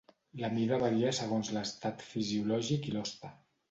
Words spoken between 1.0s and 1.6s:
segons